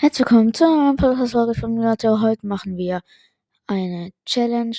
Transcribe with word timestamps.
Herzlich 0.00 0.20
willkommen 0.20 0.54
zu 0.54 0.64
einer 0.64 0.96
Podcast-Folge 0.96 1.52
von. 1.52 1.76
Leute. 1.76 2.22
Heute 2.22 2.46
machen 2.46 2.78
wir 2.78 3.02
eine 3.66 4.12
Challenge. 4.24 4.74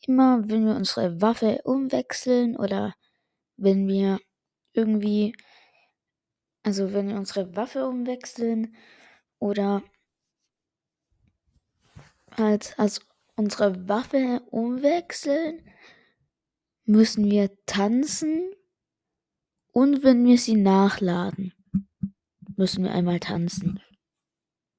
Immer 0.00 0.48
wenn 0.48 0.66
wir 0.66 0.74
unsere 0.74 1.22
Waffe 1.22 1.60
umwechseln 1.62 2.56
oder 2.56 2.96
wenn 3.56 3.86
wir 3.86 4.18
irgendwie, 4.72 5.36
also 6.64 6.92
wenn 6.92 7.06
wir 7.06 7.14
unsere 7.14 7.54
Waffe 7.54 7.86
umwechseln 7.86 8.74
oder 9.38 9.84
halt 12.36 12.76
also 12.76 13.00
unsere 13.36 13.88
Waffe 13.88 14.42
umwechseln, 14.50 15.62
müssen 16.84 17.30
wir 17.30 17.48
tanzen 17.66 18.50
und 19.70 20.02
wenn 20.02 20.26
wir 20.26 20.36
sie 20.36 20.56
nachladen, 20.56 21.52
müssen 22.56 22.82
wir 22.82 22.90
einmal 22.90 23.20
tanzen 23.20 23.83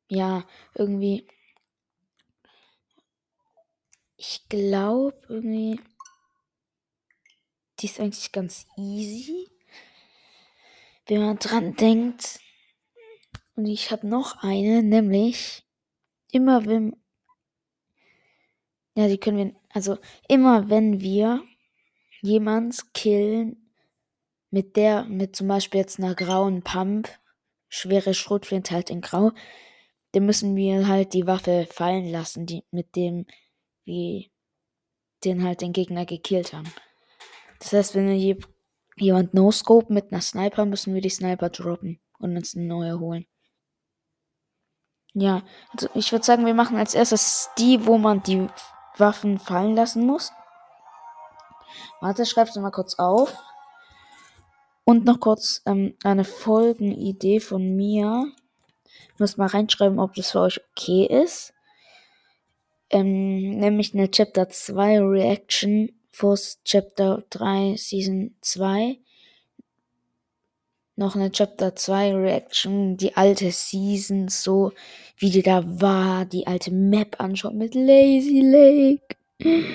ja, 0.07 0.45
irgendwie. 0.73 1.27
Ich 4.17 4.47
glaube 4.49 5.19
irgendwie. 5.27 5.79
Die 7.79 7.87
ist 7.87 7.99
eigentlich 7.99 8.31
ganz 8.31 8.65
easy. 8.77 9.47
Wenn 11.07 11.25
man 11.25 11.37
dran 11.37 11.75
denkt. 11.75 12.39
Und 13.55 13.65
ich 13.67 13.91
habe 13.91 14.07
noch 14.07 14.43
eine, 14.43 14.83
nämlich 14.83 15.63
immer 16.31 16.65
wenn. 16.65 16.95
Ja, 18.95 19.07
die 19.07 19.17
können 19.17 19.37
wir. 19.37 19.55
Also 19.69 19.97
immer 20.27 20.69
wenn 20.69 21.01
wir 21.01 21.43
jemand 22.21 22.93
killen 22.93 23.71
mit 24.49 24.77
der, 24.77 25.03
mit 25.03 25.35
zum 25.35 25.49
Beispiel 25.49 25.81
jetzt 25.81 25.99
einer 25.99 26.15
grauen 26.15 26.63
Pump, 26.63 27.09
schwere 27.67 28.13
Schrotflinte 28.13 28.73
halt 28.73 28.89
in 28.89 29.01
Grau, 29.01 29.31
dann 30.15 30.25
müssen 30.25 30.55
wir 30.55 30.87
halt 30.87 31.13
die 31.13 31.27
Waffe 31.27 31.67
fallen 31.69 32.09
lassen, 32.09 32.45
die, 32.45 32.63
mit 32.71 32.95
dem 32.95 33.25
wir 33.83 34.23
den 35.25 35.43
halt 35.43 35.59
den 35.59 35.73
Gegner 35.73 36.05
gekillt 36.05 36.53
haben. 36.53 36.71
Das 37.59 37.73
heißt, 37.73 37.95
wenn 37.95 38.09
je, 38.15 38.37
jemand 38.95 39.33
No-Scope 39.33 39.91
mit 39.91 40.11
einer 40.11 40.21
Sniper, 40.21 40.65
müssen 40.65 40.93
wir 40.93 41.01
die 41.01 41.09
Sniper 41.09 41.49
droppen 41.49 41.99
und 42.17 42.37
uns 42.37 42.55
eine 42.55 42.65
neue 42.65 42.97
holen. 42.97 43.25
Ja, 45.13 45.43
also 45.71 45.89
ich 45.95 46.11
würde 46.13 46.25
sagen, 46.25 46.45
wir 46.45 46.53
machen 46.53 46.77
als 46.77 46.93
erstes 46.93 47.49
die, 47.57 47.85
wo 47.85 47.97
man 47.97 48.23
die 48.23 48.47
Waffen 48.97 49.37
fallen 49.37 49.75
lassen 49.75 50.05
muss. 50.05 50.31
Warte, 51.99 52.25
schreib's 52.25 52.55
mal 52.55 52.71
kurz 52.71 52.95
auf. 52.95 53.35
Und 54.85 55.03
noch 55.03 55.19
kurz 55.19 55.61
ähm, 55.65 55.97
eine 56.03 56.23
Folgenidee 56.23 57.39
von 57.41 57.75
mir. 57.75 58.31
Muss 59.17 59.37
mal 59.37 59.47
reinschreiben, 59.47 59.99
ob 59.99 60.13
das 60.15 60.31
für 60.31 60.41
euch 60.41 60.59
okay 60.71 61.05
ist. 61.23 61.53
Ähm, 62.89 63.57
nämlich 63.57 63.93
eine 63.93 64.11
Chapter 64.11 64.49
2 64.49 64.99
Reaction 64.99 65.89
Force 66.11 66.59
Chapter 66.63 67.23
3 67.29 67.75
Season 67.77 68.35
2. 68.41 68.99
Noch 70.95 71.15
eine 71.15 71.29
Chapter 71.29 71.75
2 71.75 72.15
Reaction, 72.15 72.95
die 72.95 73.17
alte 73.17 73.51
Season, 73.51 74.29
so 74.29 74.71
wie 75.17 75.29
die 75.29 75.41
da 75.41 75.61
war, 75.81 76.23
die 76.23 76.47
alte 76.47 76.71
Map 76.71 77.19
anschaut 77.19 77.53
mit 77.53 77.75
Lazy 77.75 78.39
Lake. 78.39 79.17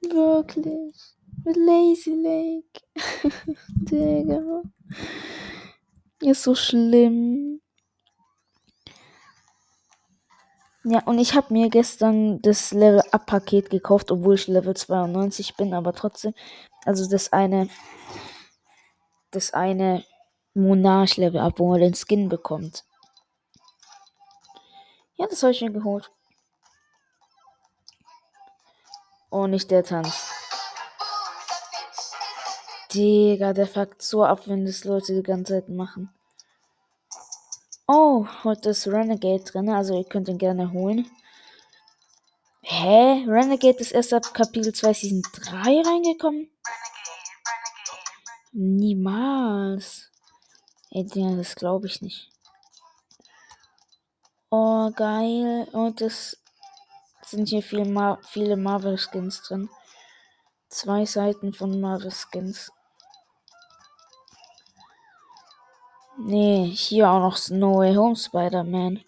Wirklich. 0.00 0.96
Mit 1.44 1.56
Lazy 1.56 2.10
Lake. 2.10 2.80
Digga. 3.68 4.62
Ist 6.22 6.42
so 6.42 6.56
schlimm. 6.56 7.60
Ja, 10.90 11.02
und 11.04 11.18
ich 11.18 11.34
habe 11.34 11.52
mir 11.52 11.68
gestern 11.68 12.40
das 12.40 12.72
Level 12.72 13.02
Up 13.12 13.26
Paket 13.26 13.68
gekauft, 13.68 14.10
obwohl 14.10 14.36
ich 14.36 14.46
Level 14.46 14.74
92 14.74 15.54
bin, 15.54 15.74
aber 15.74 15.92
trotzdem, 15.92 16.32
also 16.86 17.06
das 17.06 17.30
eine, 17.30 17.68
das 19.30 19.52
eine 19.52 20.02
Monarch 20.54 21.18
Level 21.18 21.40
Up, 21.40 21.58
wo 21.58 21.68
man 21.68 21.80
den 21.80 21.94
Skin 21.94 22.30
bekommt. 22.30 22.86
Ja, 25.16 25.26
das 25.26 25.42
habe 25.42 25.52
ich 25.52 25.60
mir 25.60 25.72
geholt. 25.72 26.10
Oh, 29.30 29.46
nicht 29.46 29.70
der 29.70 29.84
Tanz. 29.84 30.26
Digga, 32.94 33.52
der 33.52 33.66
fuckt 33.66 34.00
so 34.00 34.24
ab, 34.24 34.46
wenn 34.46 34.64
das 34.64 34.84
Leute 34.84 35.16
die 35.16 35.22
ganze 35.22 35.52
Zeit 35.52 35.68
machen. 35.68 36.17
Oh, 37.90 38.26
heute 38.44 38.68
ist 38.68 38.86
Renegade 38.86 39.42
drin, 39.44 39.70
also 39.70 39.96
ihr 39.96 40.04
könnt 40.04 40.28
ihn 40.28 40.36
gerne 40.36 40.72
holen. 40.72 41.10
Hä? 42.60 43.24
Renegade 43.26 43.78
ist 43.78 43.92
erst 43.92 44.12
ab 44.12 44.34
Kapitel 44.34 44.74
2 44.74 44.92
Season 44.92 45.22
3 45.32 45.80
reingekommen? 45.80 46.50
Niemals. 48.52 50.10
Ey, 50.90 51.06
das 51.06 51.54
glaube 51.54 51.86
ich 51.86 52.02
nicht. 52.02 52.30
Oh, 54.50 54.90
geil. 54.90 55.66
Und 55.72 56.02
es 56.02 56.36
sind 57.24 57.48
hier 57.48 57.62
viel 57.62 57.86
Mar 57.86 58.18
viele 58.22 58.58
Marvel 58.58 58.98
Skins 58.98 59.40
drin. 59.40 59.70
Zwei 60.68 61.06
Seiten 61.06 61.54
von 61.54 61.80
Marvel 61.80 62.12
Skins. 62.12 62.70
Nee, 66.20 66.66
hier 66.74 67.08
auch 67.08 67.20
noch 67.20 67.36
Snow 67.36 67.78
Way 67.78 67.94
Home 67.94 68.16
Spider-Man. 68.16 69.04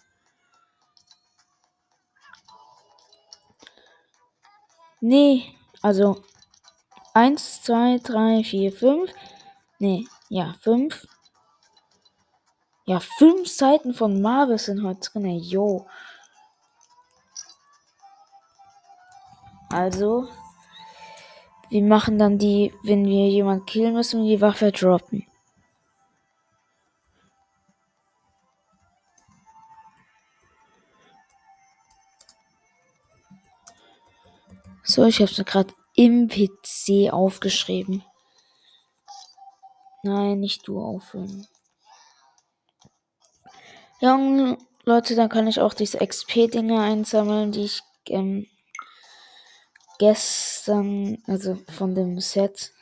Nee, 5.01 5.57
also 5.81 6.23
1, 7.13 7.63
2, 7.63 7.99
3, 8.01 8.43
4, 8.43 8.71
5. 8.71 9.11
Nee, 9.79 10.07
ja, 10.29 10.53
5. 10.61 11.07
Ja, 12.85 12.99
5 12.99 13.47
Seiten 13.47 13.93
von 13.93 14.21
Marvel 14.21 14.57
sind 14.57 14.83
heute 14.83 15.09
drin. 15.11 15.39
Jo. 15.39 15.85
Also, 19.69 20.29
wir 21.69 21.83
machen 21.83 22.17
dann 22.17 22.37
die, 22.37 22.73
wenn 22.83 23.05
wir 23.05 23.27
jemanden 23.27 23.65
killen 23.65 23.93
müssen, 23.93 24.23
die 24.23 24.39
Waffe 24.39 24.71
droppen. 24.71 25.27
So, 34.91 35.05
ich 35.05 35.21
habe 35.21 35.31
es 35.31 35.45
gerade 35.45 35.73
im 35.95 36.27
PC 36.27 37.13
aufgeschrieben. 37.13 38.03
Nein, 40.03 40.41
nicht 40.41 40.67
du 40.67 40.81
aufhören. 40.81 41.47
Ja, 44.01 44.17
Leute, 44.83 45.15
dann 45.15 45.29
kann 45.29 45.47
ich 45.47 45.61
auch 45.61 45.73
diese 45.73 45.99
XP-Dinge 45.99 46.81
einsammeln, 46.81 47.53
die 47.53 47.63
ich 47.63 47.81
ähm, 48.07 48.47
gestern, 49.97 51.23
also 51.25 51.57
von 51.71 51.95
dem 51.95 52.19
Set 52.19 52.73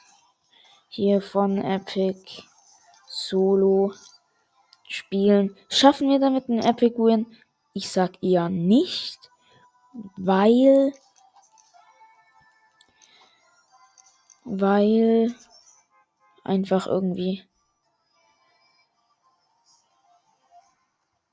hier 0.87 1.21
von 1.21 1.59
Epic 1.59 2.41
Solo 3.07 3.93
spielen. 4.87 5.55
Schaffen 5.69 6.09
wir 6.09 6.19
damit 6.19 6.49
einen 6.49 6.63
Epic 6.63 6.97
Win? 6.97 7.27
Ich 7.73 7.91
sag 7.91 8.23
eher 8.23 8.49
nicht, 8.49 9.19
weil 10.17 10.91
weil 14.49 15.33
einfach 16.43 16.87
irgendwie 16.87 17.43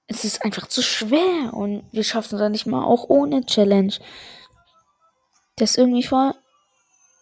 es 0.08 0.24
ist 0.24 0.44
einfach 0.44 0.68
zu 0.68 0.82
schwer 0.82 1.52
und 1.52 1.84
wir 1.92 2.04
schaffen 2.04 2.38
es 2.38 2.50
nicht 2.50 2.66
mal 2.66 2.84
auch 2.84 3.08
ohne 3.08 3.44
Challenge. 3.44 3.94
Das 5.56 5.70
ist 5.70 5.78
irgendwie 5.78 6.04
voll 6.04 6.32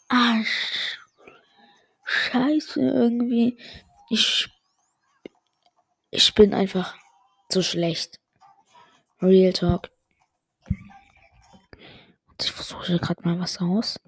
ah, 0.08 0.43
scheiße 2.05 2.81
irgendwie. 2.81 3.58
Ich 4.11 4.49
ich 6.11 6.35
bin 6.35 6.55
einfach 6.55 6.96
zu 7.49 7.62
schlecht. 7.62 8.20
Real 9.20 9.52
Talk. 9.52 9.91
Ich 12.41 12.52
versuche 12.52 12.99
gerade 12.99 13.23
mal 13.23 13.41
was 13.41 13.61
aus. 13.61 13.99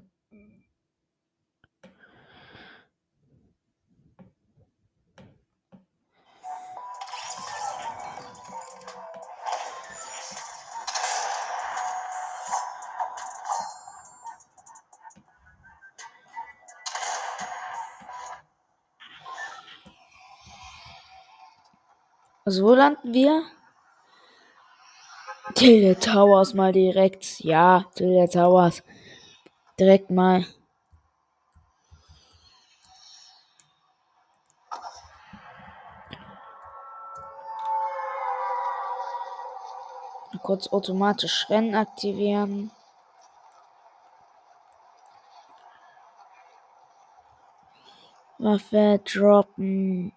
Wo 22.49 22.75
landen 22.75 23.13
wir? 23.13 23.43
Tilde 25.57 25.99
Towers 25.99 26.55
mal 26.55 26.71
direkt. 26.73 27.41
Ja, 27.41 27.87
Tilde 27.97 28.29
Towers. 28.29 28.85
Direkt 29.81 30.13
mal. 30.13 30.47
Kurz 40.45 40.69
automatisch 40.69 41.51
Rennen 41.51 41.75
aktivieren. 41.75 42.71
Waffe 48.39 49.01
droppen. 49.05 50.13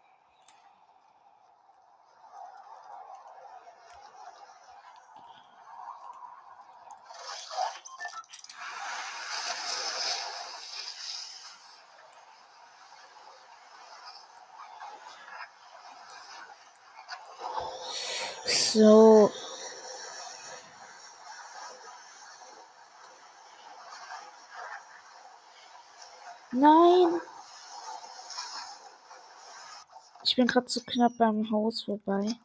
So. 18.49 19.31
Nein. 26.51 27.21
Ich 30.23 30.35
bin 30.35 30.47
gerade 30.47 30.65
zu 30.65 30.83
knapp 30.83 31.11
beim 31.17 31.49
Haus 31.51 31.83
vorbei. 31.83 32.35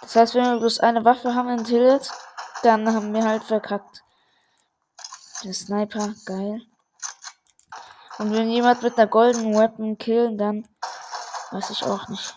Das 0.00 0.16
heißt, 0.16 0.34
wenn 0.34 0.44
wir 0.44 0.58
bloß 0.58 0.80
eine 0.80 1.04
Waffe 1.04 1.34
haben 1.34 1.50
in 1.50 1.64
dann 2.62 2.94
haben 2.94 3.12
wir 3.12 3.24
halt 3.24 3.44
verkackt. 3.44 4.02
Der 5.44 5.52
Sniper, 5.52 6.14
geil. 6.24 6.62
Und 8.18 8.32
wenn 8.32 8.50
jemand 8.50 8.82
mit 8.82 8.98
einer 8.98 9.06
goldenen 9.06 9.54
Weapon 9.54 9.96
killen, 9.98 10.36
dann 10.36 10.68
weiß 11.50 11.70
ich 11.70 11.82
auch 11.84 12.08
nicht. 12.08 12.34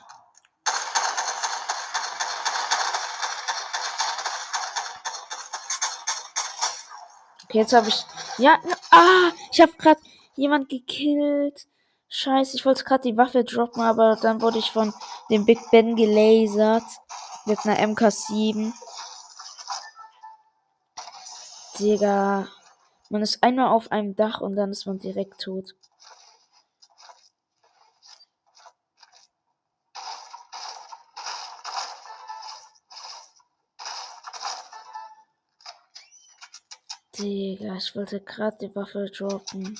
Okay, 7.45 7.59
jetzt 7.59 7.73
habe 7.73 7.87
ich. 7.89 8.05
Ja, 8.39 8.57
ah, 8.89 9.31
ich 9.51 9.61
habe 9.61 9.73
gerade 9.73 10.01
jemand 10.35 10.69
gekillt. 10.69 11.67
Scheiße, 12.09 12.55
ich 12.55 12.65
wollte 12.65 12.83
gerade 12.83 13.03
die 13.03 13.17
Waffe 13.17 13.43
droppen, 13.43 13.81
aber 13.83 14.17
dann 14.21 14.41
wurde 14.41 14.59
ich 14.59 14.71
von 14.71 14.93
dem 15.29 15.45
Big 15.45 15.59
Ben 15.71 15.95
gelasert. 15.95 16.83
Mit 17.45 17.59
einer 17.65 17.77
MK7. 17.77 18.71
Digga. 21.77 22.47
Man 23.09 23.21
ist 23.21 23.43
einmal 23.43 23.67
auf 23.67 23.91
einem 23.91 24.15
Dach 24.15 24.41
und 24.41 24.55
dann 24.55 24.71
ist 24.71 24.85
man 24.85 24.97
direkt 24.97 25.41
tot. 25.41 25.75
Digga, 37.23 37.77
ich 37.77 37.95
wollte 37.95 38.19
gerade 38.19 38.57
die 38.59 38.75
Waffe 38.75 39.05
droppen. 39.05 39.79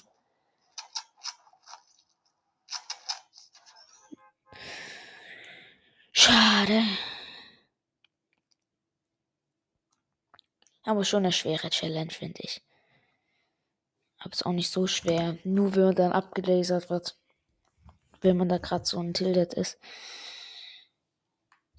Schade. 6.14 6.84
Aber 10.84 11.04
schon 11.04 11.24
eine 11.24 11.34
schwere 11.34 11.70
Challenge, 11.70 12.12
finde 12.12 12.40
ich. 12.44 12.62
Aber 14.20 14.32
ist 14.32 14.46
auch 14.46 14.54
nicht 14.54 14.72
so 14.72 14.88
schwer. 14.88 15.38
Nur 15.44 15.76
wenn 15.76 15.84
man 15.84 15.96
dann 15.96 16.12
abgelasert 16.14 16.90
wird. 16.90 17.18
Wenn 18.22 18.38
man 18.38 18.48
da 18.48 18.58
gerade 18.58 18.86
so 18.86 19.00
ein 19.00 19.14
Tilted 19.14 19.54
ist. 19.54 19.78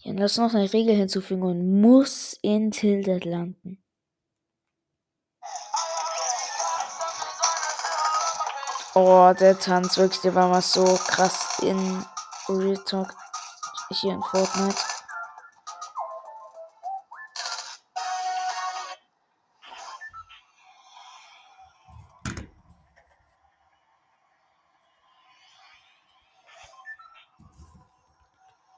Ja, 0.00 0.12
lass 0.12 0.36
noch 0.36 0.52
eine 0.52 0.70
Regel 0.70 0.94
hinzufügen 0.94 1.42
und 1.42 1.80
muss 1.80 2.38
in 2.42 2.70
Tilted 2.70 3.24
landen. 3.24 3.83
Oh, 8.96 9.32
der 9.40 9.58
Tanz, 9.58 9.98
wirklich, 9.98 10.20
der 10.20 10.36
war 10.36 10.48
mal 10.48 10.62
so 10.62 10.84
krass 10.84 11.58
in 11.62 12.04
Real 12.48 12.78
Talk 12.84 13.12
hier 13.90 14.12
in 14.12 14.22
Fortnite. 14.22 14.76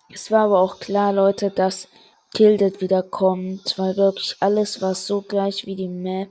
Es 0.08 0.30
war 0.30 0.46
aber 0.46 0.60
auch 0.60 0.80
klar, 0.80 1.12
Leute, 1.12 1.50
dass 1.50 1.88
Kilded 2.32 2.80
wieder 2.80 3.02
kommt, 3.02 3.78
weil 3.78 3.98
wirklich 3.98 4.36
alles 4.40 4.80
war 4.80 4.94
so 4.94 5.20
gleich 5.20 5.66
wie 5.66 5.76
die 5.76 5.88
Map. 5.88 6.30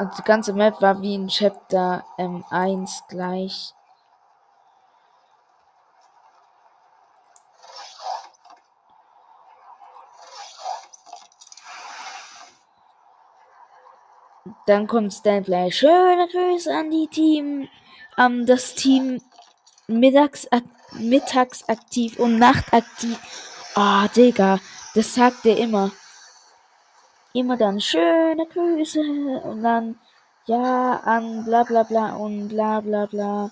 Also 0.00 0.16
die 0.16 0.22
ganze 0.22 0.54
Map 0.54 0.80
war 0.80 1.02
wie 1.02 1.14
in 1.14 1.28
Chapter 1.28 2.06
ähm, 2.16 2.42
1 2.48 3.02
gleich. 3.10 3.74
Dann 14.64 14.86
kommt 14.86 15.12
Stanley. 15.12 15.70
Schöne 15.70 16.28
Grüße 16.28 16.74
an 16.74 16.90
die 16.90 17.06
Team, 17.08 17.68
an 18.16 18.46
das 18.46 18.74
Team 18.74 19.20
mittags, 19.86 20.48
mittags 20.92 21.68
aktiv 21.68 22.18
und 22.18 22.38
nachtaktiv. 22.38 23.18
Ah, 23.74 24.06
oh, 24.06 24.08
Digga, 24.16 24.60
das 24.94 25.14
sagt 25.14 25.44
er 25.44 25.58
immer 25.58 25.90
immer 27.32 27.56
dann 27.56 27.80
schöne 27.80 28.46
Grüße 28.46 29.00
und 29.00 29.62
dann 29.62 29.98
ja 30.46 30.96
an 31.04 31.44
bla 31.44 31.62
bla 31.64 31.82
bla 31.84 32.14
und 32.16 32.48
bla 32.48 32.80
bla 32.80 33.06
bla. 33.06 33.50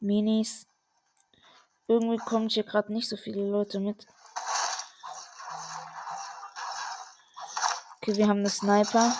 Minis. 0.00 0.66
Irgendwie 1.86 2.18
kommen 2.18 2.48
hier 2.48 2.64
gerade 2.64 2.92
nicht 2.92 3.08
so 3.08 3.16
viele 3.16 3.48
Leute 3.48 3.80
mit. 3.80 4.06
Okay, 7.96 8.16
wir 8.16 8.28
haben 8.28 8.40
eine 8.40 8.50
Sniper. 8.50 9.14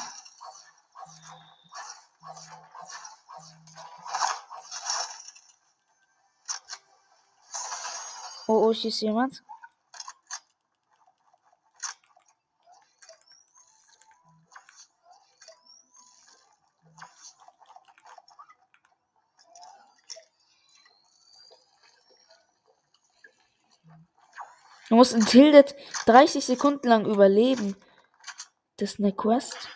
Oh, 8.74 8.76
hier 8.76 8.88
ist 8.88 9.00
jemand. 9.02 9.44
Du 24.88 24.96
musst 24.96 25.12
in 25.12 25.24
Tildet 25.24 25.76
30 26.06 26.44
Sekunden 26.44 26.88
lang 26.88 27.06
überleben. 27.06 27.76
Das 28.78 28.94
ist 28.94 28.98
eine 28.98 29.12
Quest. 29.12 29.68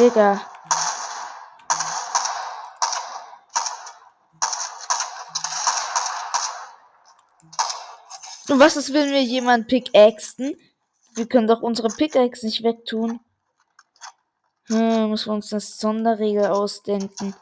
Digga. 0.00 0.40
Und 8.48 8.58
was 8.58 8.76
ist, 8.76 8.94
wenn 8.94 9.10
wir 9.10 9.22
jemand 9.22 9.68
pickaxen? 9.68 10.56
Wir 11.14 11.28
können 11.28 11.46
doch 11.46 11.60
unsere 11.60 11.88
Pickaxe 11.88 12.46
nicht 12.46 12.62
wegtun. 12.62 13.20
Hm, 14.68 15.10
müssen 15.10 15.28
wir 15.28 15.34
uns 15.34 15.52
eine 15.52 15.60
Sonderregel 15.60 16.46
ausdenken. 16.46 17.34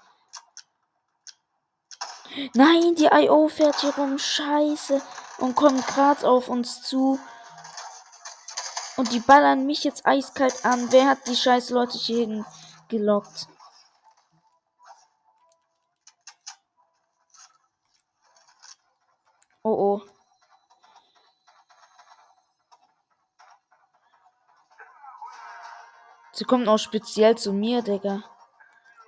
Nein, 2.55 2.97
die 2.97 3.07
IO 3.07 3.47
fährt 3.47 3.81
hier 3.83 3.95
rum. 3.95 4.19
Scheiße. 4.19 5.01
Und 5.39 5.55
kommt 5.55 5.87
gerade 5.87 6.27
auf 6.27 6.49
uns 6.49 6.83
zu. 6.83 7.21
Und 8.99 9.13
die 9.13 9.21
ballern 9.21 9.65
mich 9.65 9.85
jetzt 9.85 10.05
eiskalt 10.05 10.65
an. 10.65 10.91
Wer 10.91 11.07
hat 11.07 11.25
die 11.29 11.37
scheiß 11.37 11.71
Leute 11.71 11.97
hier 11.97 12.45
gelockt? 12.89 13.47
Oh 19.63 19.71
oh. 19.71 20.03
Sie 26.33 26.45
kommen 26.45 26.69
auch 26.69 26.79
speziell 26.79 27.39
zu 27.39 27.53
mir, 27.53 27.83
Digga. 27.83 28.25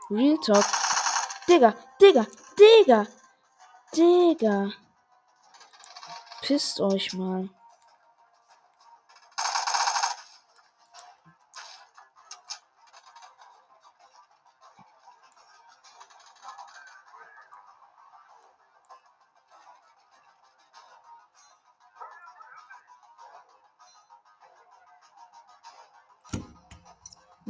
Real 0.09 0.39
Talk. 0.39 0.65
Digga, 1.49 1.75
Digga, 2.01 2.27
Digga. 2.57 3.07
Digga. 3.93 4.71
Pisst 6.43 6.81
euch 6.81 7.13
mal. 7.13 7.49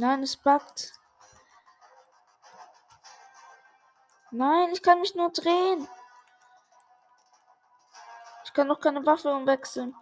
Nein, 0.01 0.23
es 0.23 0.35
backt. 0.35 0.93
Nein, 4.31 4.69
ich 4.73 4.81
kann 4.81 4.99
mich 4.99 5.13
nur 5.13 5.29
drehen. 5.29 5.87
Ich 8.43 8.51
kann 8.51 8.65
noch 8.65 8.79
keine 8.79 9.05
Waffe 9.05 9.31
umwechseln. 9.31 9.95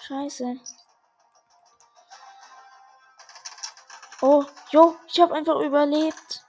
Scheiße. 0.00 0.58
Oh, 4.22 4.46
jo, 4.70 4.96
ich 5.06 5.20
habe 5.20 5.34
einfach 5.34 5.60
überlebt. 5.60 6.47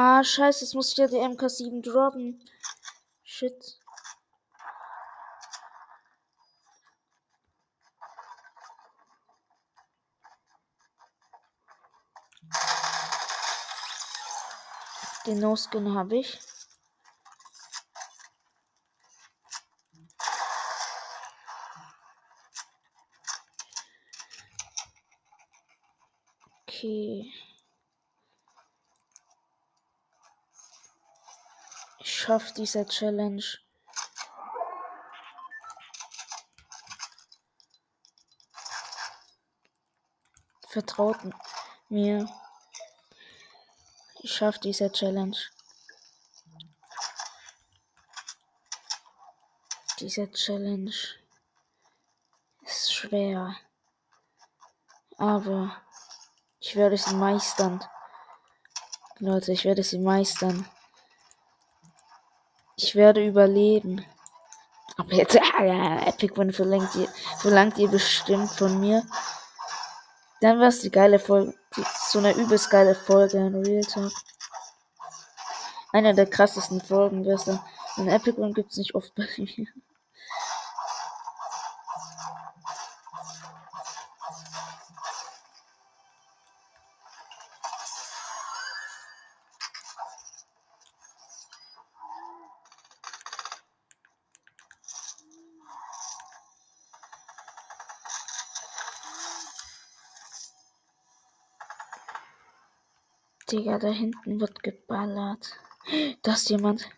Ah, 0.00 0.22
scheiße, 0.22 0.64
jetzt 0.64 0.74
muss 0.74 0.92
ich 0.92 0.96
ja 0.98 1.08
die 1.08 1.16
MK7 1.16 1.82
droppen. 1.82 2.40
Shit. 3.24 3.80
Den 15.26 15.40
No-Skin 15.40 15.92
habe 15.92 16.18
ich. 16.18 16.38
Okay. 26.68 27.32
Schaffe 32.28 32.52
diese 32.52 32.84
Challenge. 32.84 33.42
Vertraut 40.68 41.16
mir. 41.88 42.28
Ich 44.20 44.30
schaffe 44.30 44.60
diese 44.60 44.92
Challenge. 44.92 45.38
Diese 49.98 50.30
Challenge 50.30 50.92
ist 52.60 52.92
schwer. 52.92 53.56
Aber 55.16 55.80
ich 56.60 56.76
werde 56.76 56.98
sie 56.98 57.14
meistern. 57.14 57.82
Leute, 59.18 59.52
ich 59.52 59.64
werde 59.64 59.82
sie 59.82 59.98
meistern. 59.98 60.70
Ich 62.88 62.94
werde 62.94 63.22
überleben. 63.22 64.02
Aber 64.96 65.12
jetzt, 65.12 65.34
ja, 65.60 66.06
Epic 66.06 66.40
One 66.40 66.54
verlangt 66.54 66.94
ihr, 66.94 67.06
verlangt 67.36 67.76
ihr 67.76 67.88
bestimmt 67.88 68.50
von 68.50 68.80
mir. 68.80 69.04
Dann 70.40 70.58
war 70.58 70.68
es 70.68 70.80
die 70.80 70.90
geile 70.90 71.18
Folge, 71.18 71.52
so 72.08 72.18
eine 72.18 72.32
übelst 72.32 72.70
geile 72.70 72.94
Folge 72.94 73.36
in 73.36 73.62
Real 73.62 73.84
Talk. 73.84 74.12
Einer 75.92 76.14
der 76.14 76.24
krassesten 76.24 76.80
Folgen, 76.80 77.26
weißt 77.26 77.48
du. 77.48 77.60
In 77.98 78.08
Epic 78.08 78.40
One 78.40 78.54
gibt 78.54 78.70
es 78.70 78.78
nicht 78.78 78.94
oft 78.94 79.14
bei 79.14 79.28
mir. 79.36 79.66
Digga, 103.58 103.76
da 103.76 103.88
hinten 103.88 104.40
wird 104.40 104.62
geballert. 104.62 105.56
Da 106.22 106.34
ist 106.34 106.48
jemand. 106.48 106.88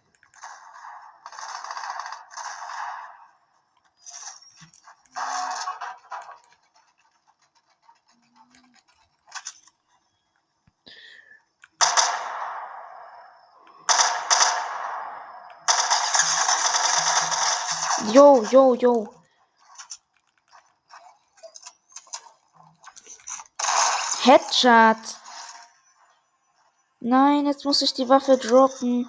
Yo, 18.12 18.44
yo, 18.50 18.74
yo. 18.74 19.14
Headshot. 24.24 25.19
Nein, 27.02 27.46
jetzt 27.46 27.64
muss 27.64 27.80
ich 27.80 27.94
die 27.94 28.10
Waffe 28.10 28.36
droppen. 28.36 29.08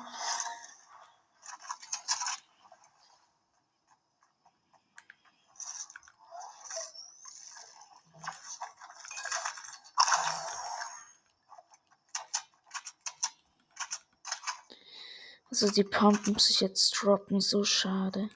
Also 15.49 15.69
die 15.69 15.83
Pump 15.83 16.27
muss 16.27 16.49
ich 16.49 16.61
jetzt 16.61 16.91
droppen, 16.91 17.41
so 17.41 17.65
schade. 17.65 18.29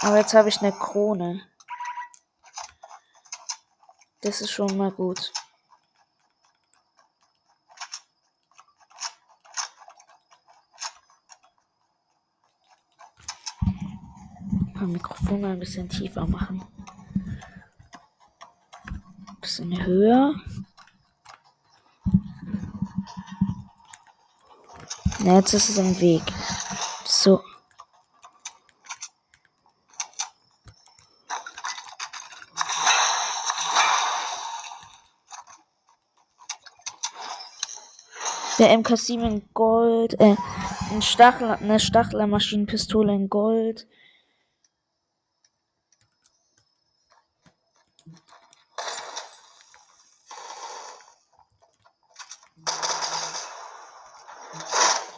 Aber 0.00 0.18
jetzt 0.18 0.32
habe 0.32 0.48
ich 0.48 0.60
eine 0.60 0.72
Krone. 0.72 1.44
Das 4.20 4.40
ist 4.40 4.52
schon 4.52 4.76
mal 4.76 4.92
gut. 4.92 5.32
Mein 14.90 14.96
Mikrofon 14.96 15.44
ein 15.44 15.60
bisschen 15.60 15.88
tiefer 15.88 16.26
machen. 16.26 16.64
Ein 19.28 19.36
bisschen 19.40 19.86
höher. 19.86 20.34
Na, 25.20 25.36
jetzt 25.36 25.54
ist 25.54 25.68
es 25.68 25.78
im 25.78 26.00
Weg. 26.00 26.24
So. 27.04 27.40
Der 38.58 38.76
MK7 38.76 39.22
in 39.22 39.48
Gold, 39.54 40.18
äh, 40.18 40.34
ein 40.90 41.00
Stachel, 41.00 41.52
eine 41.52 41.78
Stachlermaschinenpistole 41.78 43.14
in 43.14 43.28
Gold. 43.30 43.86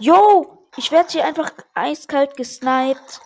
Yo! 0.02 0.58
Ich 0.76 0.90
werde 0.90 1.12
hier 1.12 1.24
einfach 1.24 1.52
eiskalt 1.74 2.36
gesniped. 2.36 3.20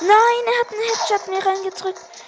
Nein, 0.00 0.10
er 0.44 0.60
hat 0.60 0.70
einen 0.70 0.82
Headshot 0.82 1.28
mir 1.28 1.46
reingedrückt. 1.46 2.21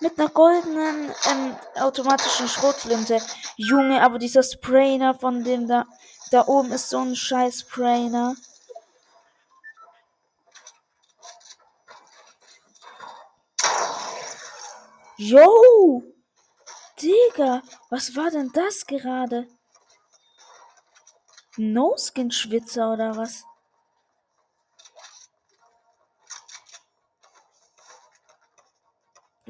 Mit 0.00 0.18
einer 0.18 0.28
goldenen 0.28 1.12
ähm, 1.28 1.56
automatischen 1.80 2.48
Schrotflinte. 2.48 3.20
Junge, 3.56 4.00
aber 4.02 4.18
dieser 4.18 4.42
Sprayer 4.42 5.14
von 5.14 5.42
dem 5.42 5.66
da, 5.66 5.86
da 6.30 6.46
oben 6.46 6.70
ist 6.72 6.88
so 6.88 6.98
ein 6.98 7.16
scheiß 7.16 7.60
Sprayer. 7.60 8.34
Yo! 15.16 16.04
Digga, 17.02 17.62
was 17.90 18.14
war 18.14 18.30
denn 18.30 18.52
das 18.52 18.86
gerade? 18.86 19.48
No-Skin-Schwitzer 21.56 22.92
oder 22.92 23.16
was? 23.16 23.47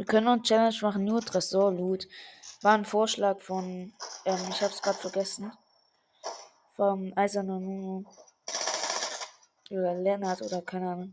Können 0.08 0.28
uns 0.28 0.48
Challenge 0.48 0.74
machen, 0.80 1.04
nur 1.04 1.20
Tresor-Loot. 1.20 2.08
War 2.62 2.72
ein 2.72 2.86
Vorschlag 2.86 3.40
von, 3.40 3.92
ähm, 4.24 4.46
ich 4.48 4.62
hab's 4.62 4.80
gerade 4.80 4.96
vergessen. 4.96 5.52
Vom 6.76 7.12
Eisernen 7.14 7.62
Nuno. 7.62 8.10
Oder 9.70 9.92
Lennart 9.92 10.40
oder 10.40 10.62
keine 10.62 10.90
Ahnung. 10.90 11.12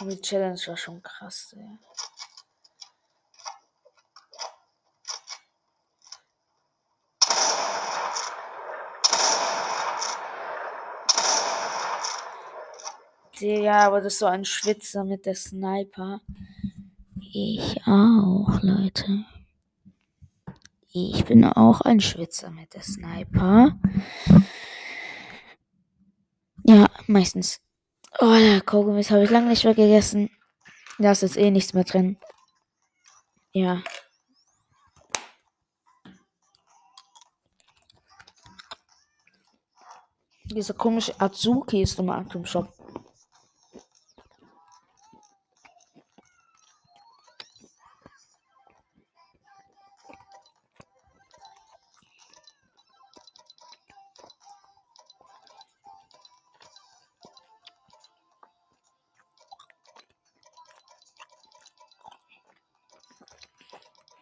Aber 0.00 0.10
die 0.10 0.20
Challenge 0.20 0.60
war 0.66 0.76
schon 0.76 1.00
krass, 1.00 1.54
ey. 1.56 1.78
Ja, 13.40 13.86
aber 13.86 14.00
das 14.00 14.14
ist 14.14 14.18
so 14.18 14.26
ein 14.26 14.44
Schwitzer 14.44 15.04
mit 15.04 15.26
der 15.26 15.34
Sniper. 15.34 16.20
Ich 17.32 17.80
auch, 17.86 18.60
Leute. 18.62 19.24
Ich 20.92 21.24
bin 21.24 21.44
auch 21.44 21.80
ein 21.82 22.00
Schwitzer 22.00 22.50
mit 22.50 22.74
der 22.74 22.82
Sniper. 22.82 23.78
Ja, 26.64 26.86
meistens. 27.06 27.60
Oh, 28.18 28.34
der 28.38 28.60
Kaugummis 28.62 29.10
habe 29.10 29.24
ich 29.24 29.30
lange 29.30 29.48
nicht 29.48 29.64
mehr 29.64 29.74
gegessen. 29.74 30.30
Da 30.98 31.12
ist 31.12 31.22
jetzt 31.22 31.36
eh 31.36 31.50
nichts 31.50 31.74
mehr 31.74 31.84
drin. 31.84 32.18
Ja. 33.52 33.82
Dieser 40.44 40.74
komische 40.74 41.20
Azuki 41.20 41.82
ist 41.82 41.98
im 41.98 42.10
Atem 42.10 42.44
Shop. 42.44 42.77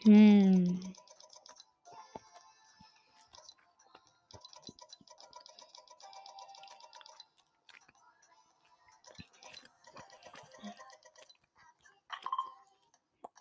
Hm. 0.06 0.94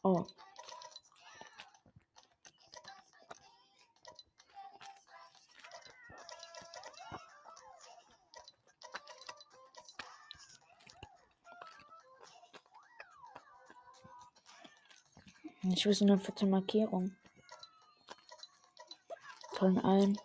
Oh. 0.06 0.28
Ich 15.78 15.86
will 15.86 15.94
so 15.94 16.06
eine 16.06 16.18
fette 16.18 16.46
Markierung. 16.46 17.14
Von 19.56 19.78
allen. 19.80 20.18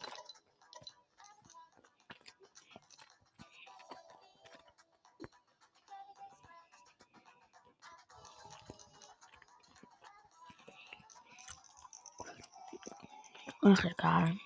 Ach, 13.62 13.84
egal. 13.84 14.38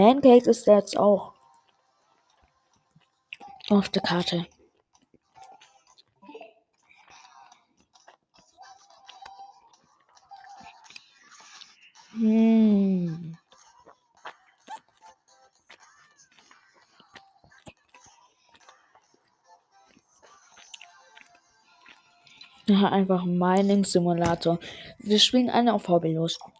Mancake 0.00 0.48
ist 0.48 0.66
jetzt 0.66 0.96
auch. 0.96 1.34
Auf 3.68 3.90
der 3.90 4.00
Karte. 4.00 4.46
Hm. 12.12 13.36
Ja, 22.66 22.88
einfach 22.88 23.24
Mining 23.24 23.84
Simulator. 23.84 24.58
Wir 24.98 25.18
spielen 25.18 25.50
eine 25.50 25.74
auf 25.74 25.88
Hobbylos. 25.88 26.38
Ey, 26.38 26.59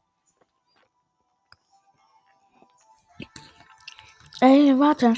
warte. 4.81 5.15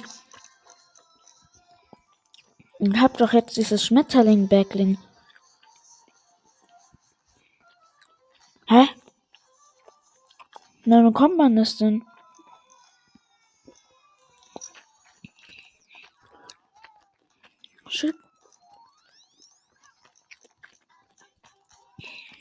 Ich 2.78 3.00
hab 3.00 3.16
doch 3.16 3.32
jetzt 3.32 3.56
dieses 3.56 3.84
Schmetterling-Backling. 3.86 4.98
Hä? 8.66 8.88
Na, 10.84 11.00
wie 11.00 11.04
bekommt 11.04 11.36
man 11.36 11.54
das 11.54 11.76
denn? 11.76 12.04
Shit. 17.86 18.16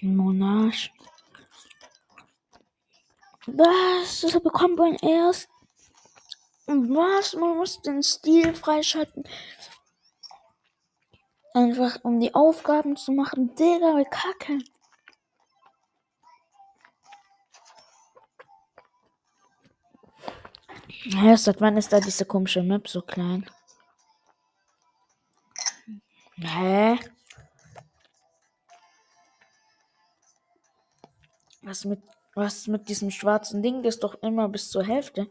Monarch. 0.01 0.89
Was? 3.45 4.21
Das 4.21 4.41
bekommt 4.41 4.77
man 4.77 4.95
erst. 4.95 5.49
Was? 6.71 7.33
Man 7.33 7.57
muss 7.57 7.81
den 7.81 8.01
Stil 8.01 8.53
freischalten. 8.55 9.23
Einfach 11.53 11.97
um 12.03 12.19
die 12.19 12.33
Aufgaben 12.33 12.95
zu 12.95 13.11
machen. 13.11 13.53
Digga, 13.55 14.03
kacke. 14.09 14.59
Hä, 21.03 21.35
seit 21.35 21.59
wann 21.59 21.77
ist 21.77 21.91
da 21.91 21.99
diese 21.99 22.25
komische 22.25 22.63
Map 22.63 22.87
so 22.87 23.01
klein? 23.01 23.49
Hä? 26.37 26.99
Was 31.63 31.85
mit, 31.85 32.01
was 32.33 32.67
mit 32.67 32.87
diesem 32.87 33.11
schwarzen 33.11 33.61
Ding 33.61 33.83
ist 33.83 34.03
doch 34.03 34.15
immer 34.21 34.47
bis 34.47 34.69
zur 34.69 34.83
Hälfte. 34.83 35.27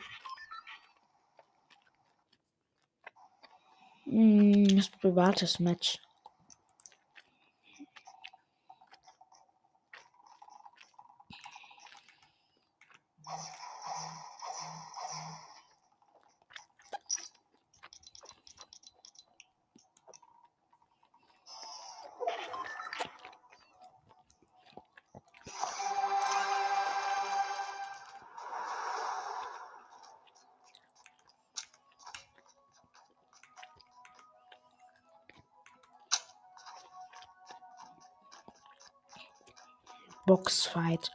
Hm, 4.10 4.76
das 4.76 4.90
privates 4.90 5.58
Match. 5.58 5.98
Boxfight. 40.30 41.10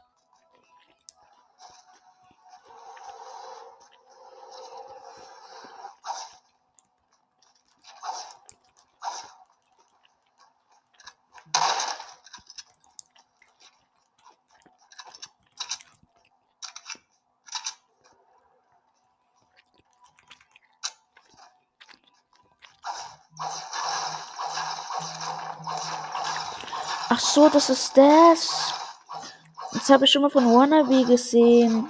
Ach 27.08 27.20
so, 27.20 27.48
das 27.48 27.70
ist 27.70 27.96
das. 27.96 28.65
Das 29.86 29.94
habe 29.94 30.04
ich 30.04 30.10
schon 30.10 30.22
mal 30.22 30.30
von 30.30 30.44
Wannabe 30.52 31.04
gesehen. 31.04 31.88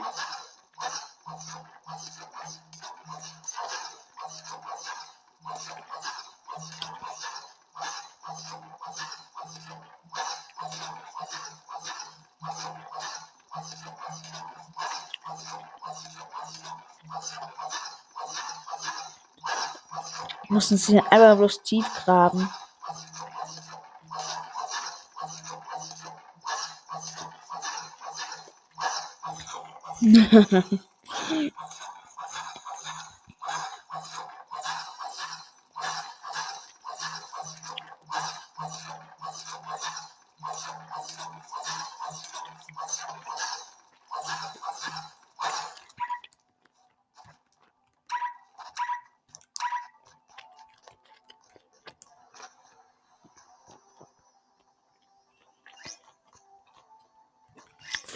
Müssen 20.50 20.76
sie 20.76 21.00
einfach 21.00 21.38
bloß 21.38 21.62
tief 21.62 21.86
graben. 22.04 22.46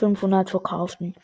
Fünfhundert 0.01 0.51
verkauften. 0.51 1.15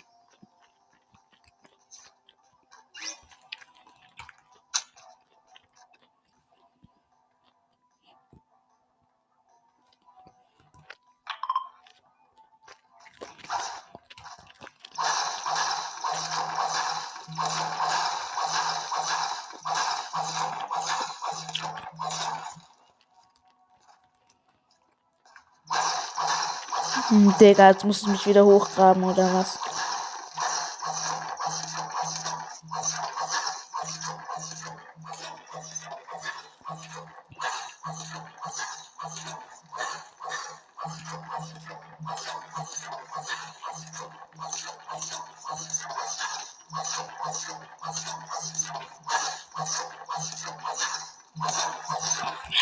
Digga, 27.41 27.69
jetzt 27.69 27.85
muss 27.85 28.01
ich 28.01 28.09
mich 28.09 28.27
wieder 28.27 28.47
hochgraben 28.47 29.05
oder 29.05 29.33
was? 29.35 29.59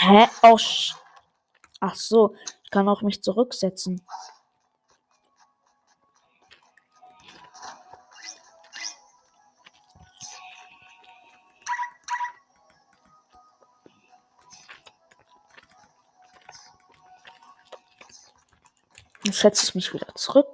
Hä? 0.01 0.29
Oh, 0.43 0.59
Ach 1.81 1.95
so, 1.95 2.35
ich 2.65 2.71
kann 2.71 2.89
auch 2.89 3.03
mich 3.03 3.23
zurücksetzen. 3.23 4.01
Setze 19.41 19.65
ich 19.65 19.75
mich 19.75 19.93
wieder 19.93 20.15
zurück. 20.15 20.47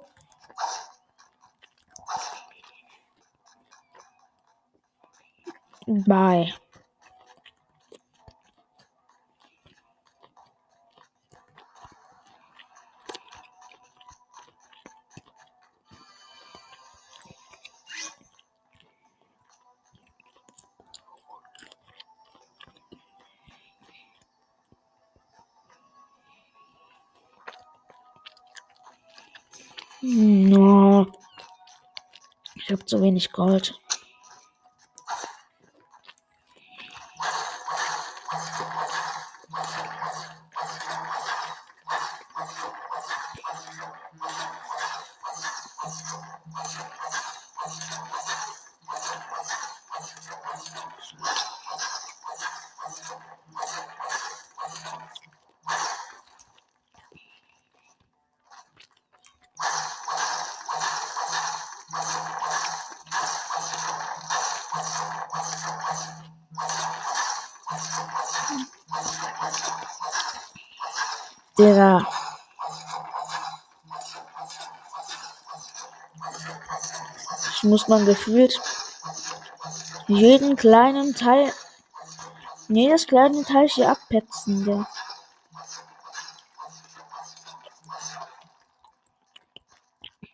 Bye. 5.87 6.53
Zu 32.91 33.01
wenig 33.01 33.31
Gold. 33.31 33.73
Digga. 71.61 72.01
Ich 77.51 77.60
muss 77.71 77.87
man 77.87 78.05
gefühlt 78.05 78.59
jeden 80.07 80.57
kleinen 80.57 81.15
Teil, 81.15 81.53
jedes 82.67 83.07
kleine 83.07 83.45
Teil 83.45 83.69
hier 83.69 83.89
abpetzen, 83.89 84.65
der. 84.65 84.87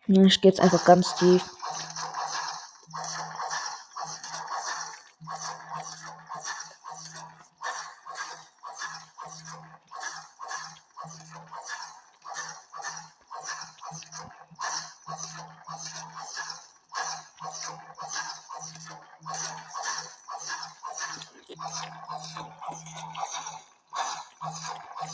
Ich 0.08 0.40
gehe 0.40 0.50
jetzt 0.50 0.58
einfach 0.58 0.84
ganz 0.84 1.14
tief. 1.14 1.44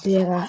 Digga. 0.05 0.47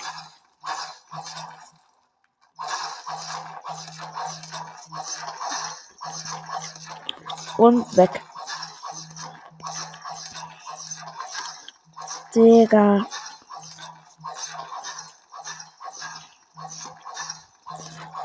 Und 7.57 7.95
weg. 7.95 8.21
Digga. 12.65 13.05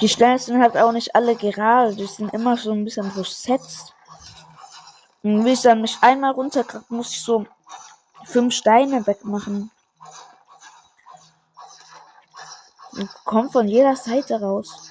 Die 0.00 0.08
Stellen 0.08 0.38
sind 0.38 0.62
halt 0.62 0.78
auch 0.78 0.92
nicht 0.92 1.14
alle 1.14 1.36
gerade, 1.36 1.94
die 1.94 2.06
sind 2.06 2.32
immer 2.32 2.56
so 2.56 2.72
ein 2.72 2.84
bisschen 2.84 3.12
versetzt. 3.12 3.92
Und 5.22 5.44
wie 5.44 5.52
ich 5.52 5.60
dann 5.60 5.82
mich 5.82 5.98
einmal 6.00 6.32
runterkriege, 6.32 6.84
muss 6.88 7.10
ich 7.10 7.22
so 7.22 7.46
fünf 8.24 8.54
Steine 8.54 9.06
wegmachen. 9.06 9.70
Und 12.92 13.10
kommt 13.24 13.52
von 13.52 13.68
jeder 13.68 13.94
Seite 13.94 14.40
raus. 14.40 14.90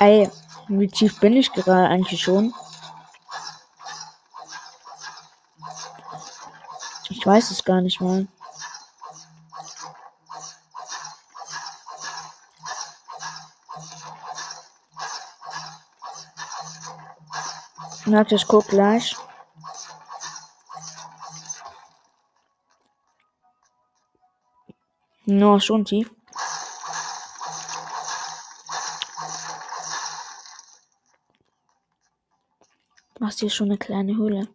Ey, 0.00 0.30
wie 0.80 0.88
tief 0.88 1.18
bin 1.20 1.36
ich 1.36 1.52
gerade 1.52 1.88
eigentlich 1.88 2.22
schon? 2.22 2.54
Ich 7.10 7.26
weiß 7.26 7.50
es 7.50 7.64
gar 7.64 7.80
nicht 7.80 8.00
mal. 8.00 8.28
Warte, 18.06 18.36
ich 18.36 18.46
guck 18.46 18.66
gleich. 18.68 19.16
No, 25.26 25.60
schon 25.60 25.84
tief. 25.84 26.10
Machst 33.38 33.52
hier 33.52 33.56
schon 33.56 33.68
eine 33.68 33.78
kleine 33.78 34.16
Höhle. 34.16 34.48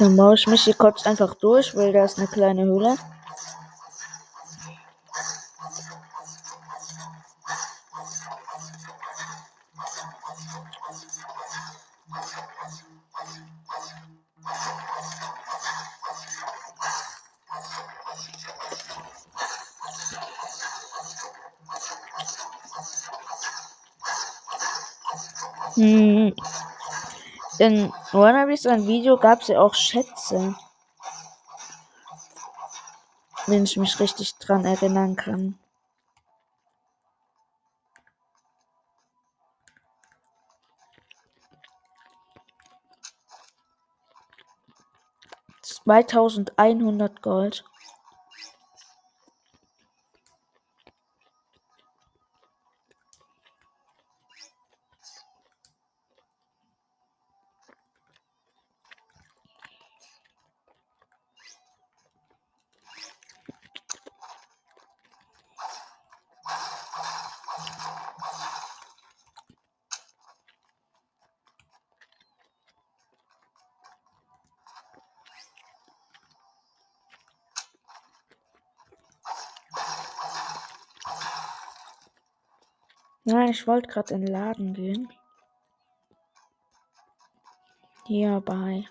Dann 0.00 0.16
baue 0.16 0.34
ich 0.34 0.48
mich 0.48 0.64
hier 0.64 0.74
kurz 0.74 1.06
einfach 1.06 1.34
durch, 1.34 1.76
weil 1.76 1.92
da 1.92 2.04
ist 2.04 2.18
eine 2.18 2.26
kleine 2.26 2.64
Höhle. 2.64 2.96
Hm. 25.76 26.32
In 27.66 27.92
Wannabes 28.12 28.64
ein 28.64 28.86
Video 28.86 29.16
gab 29.16 29.40
es 29.40 29.48
ja 29.48 29.60
auch 29.60 29.74
Schätze. 29.74 30.54
Wenn 33.48 33.64
ich 33.64 33.76
mich 33.76 33.98
richtig 33.98 34.36
dran 34.36 34.64
erinnern 34.64 35.16
kann. 35.16 35.58
Zweitausendeinhundert 45.60 47.20
Gold. 47.20 47.64
Nein, 83.28 83.54
ich 83.66 83.68
wollte 83.68 83.88
gerade 83.88 84.14
in 84.14 84.20
den 84.20 84.32
Laden 84.32 84.74
gehen. 84.74 85.08
Hierbei. 88.04 88.84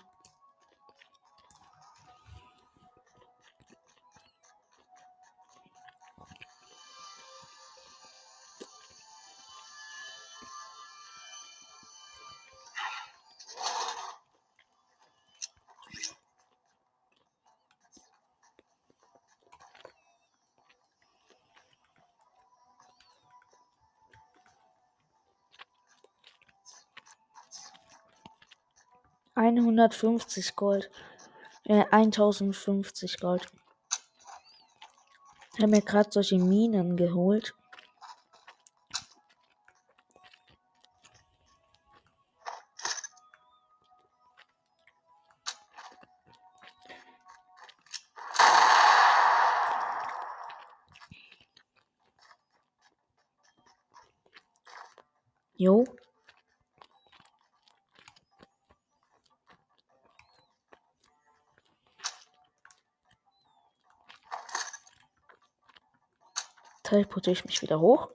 Einhundertfünfzig 29.56 30.54
Gold. 30.54 30.90
Äh, 31.64 31.84
1050 31.90 33.18
Gold. 33.20 33.46
Ich 35.54 35.62
habe 35.62 35.70
mir 35.70 35.80
gerade 35.80 36.10
solche 36.12 36.36
Minen 36.36 36.96
geholt. 36.96 37.54
Teleportiere 67.26 67.32
ich 67.32 67.44
mich 67.44 67.62
wieder 67.62 67.80
hoch. 67.80 68.08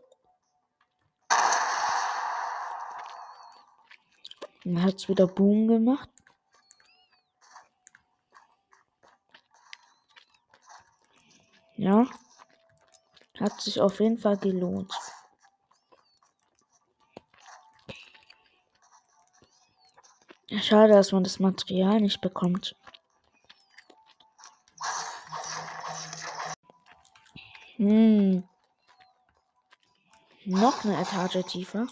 Dann 4.63 4.83
hat 4.83 4.95
es 4.95 5.09
wieder 5.09 5.27
Boom 5.27 5.67
gemacht. 5.67 6.09
Ja. 11.75 12.05
Hat 13.39 13.59
sich 13.59 13.81
auf 13.81 13.99
jeden 13.99 14.19
Fall 14.19 14.37
gelohnt. 14.37 14.93
Schade, 20.61 20.93
dass 20.93 21.11
man 21.11 21.23
das 21.23 21.39
Material 21.39 21.99
nicht 21.99 22.21
bekommt. 22.21 22.75
Hm. 27.77 28.43
Noch 30.45 30.83
eine 30.83 30.99
Etage 30.99 31.45
tiefer. 31.45 31.85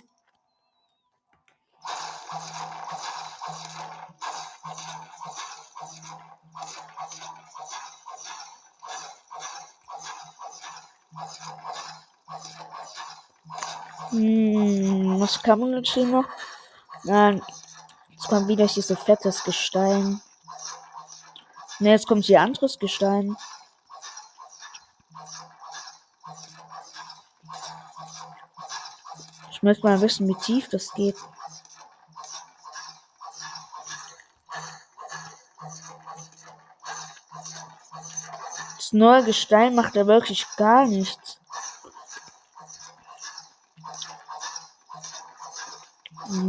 Hm, 14.09 15.19
was 15.19 15.43
kann 15.43 15.59
man 15.59 15.73
jetzt 15.73 15.91
hier 15.91 16.07
noch? 16.07 16.25
Nein, 17.03 17.43
jetzt 18.09 18.27
kommt 18.27 18.47
wieder 18.47 18.67
hier 18.67 18.81
so 18.81 18.95
fettes 18.95 19.43
Gestein. 19.43 20.19
Ne, 21.77 21.91
jetzt 21.91 22.07
kommt 22.07 22.25
hier 22.25 22.41
anderes 22.41 22.79
Gestein. 22.79 23.37
Ich 29.59 29.63
möchte 29.63 29.85
mal 29.85 29.99
wissen, 29.99 30.25
wie 30.29 30.35
tief 30.35 30.69
das 30.69 30.93
geht. 30.93 31.17
Das 38.77 38.93
neue 38.93 39.25
Gestein 39.25 39.75
macht 39.75 39.95
ja 39.95 40.07
wirklich 40.07 40.47
gar 40.55 40.87
nichts. 40.87 41.41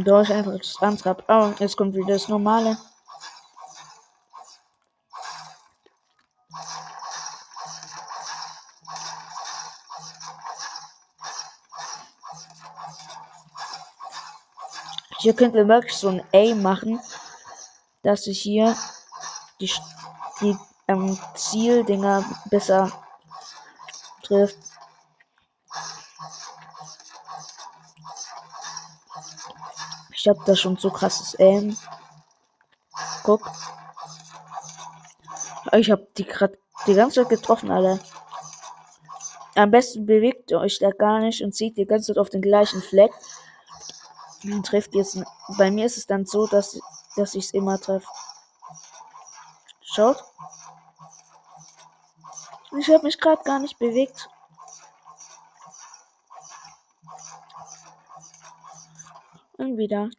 Da 0.05 0.21
ist 0.21 0.31
einfach 0.31 0.57
das 0.57 0.79
Landgrab. 0.79 1.25
Oh, 1.27 1.51
jetzt 1.59 1.75
kommt 1.75 1.93
wieder 1.93 2.13
das 2.13 2.29
normale. 2.29 2.77
Hier 15.21 15.35
könnt 15.35 15.53
ihr 15.53 15.67
wirklich 15.67 15.95
so 15.95 16.07
ein 16.07 16.23
A 16.33 16.55
machen, 16.55 16.99
dass 18.01 18.25
ich 18.25 18.41
hier 18.41 18.75
die, 19.59 19.71
die 20.41 20.57
ähm, 20.87 21.15
Zieldinger 21.35 22.25
besser 22.49 22.91
trifft. 24.23 24.57
Ich 30.11 30.27
hab 30.27 30.43
da 30.45 30.55
schon 30.55 30.77
so 30.77 30.89
krasses 30.89 31.39
Aim. 31.39 31.77
Guck. 33.21 33.47
Ich 35.73 35.91
hab 35.91 36.15
die 36.15 36.25
gerade 36.25 36.57
die 36.87 36.95
ganze 36.95 37.21
Zeit 37.21 37.29
getroffen, 37.29 37.69
alle. 37.69 37.99
Am 39.53 39.69
besten 39.69 40.07
bewegt 40.07 40.49
ihr 40.49 40.59
euch 40.59 40.79
da 40.79 40.89
gar 40.89 41.19
nicht 41.19 41.43
und 41.43 41.53
zieht 41.53 41.77
die 41.77 41.85
ganze 41.85 42.07
Zeit 42.07 42.17
auf 42.17 42.29
den 42.31 42.41
gleichen 42.41 42.81
Fleck 42.81 43.11
trifft 44.63 44.95
jetzt. 44.95 45.21
Bei 45.57 45.71
mir 45.71 45.85
ist 45.85 45.97
es 45.97 46.07
dann 46.07 46.25
so, 46.25 46.47
dass, 46.47 46.79
dass 47.15 47.35
ich 47.35 47.45
es 47.45 47.51
immer 47.51 47.79
treffe. 47.79 48.07
Schaut. 49.81 50.23
Ich 52.79 52.89
habe 52.89 53.03
mich 53.03 53.19
gerade 53.19 53.43
gar 53.43 53.59
nicht 53.59 53.77
bewegt. 53.77 54.29
Und 59.57 59.77
wieder. 59.77 60.09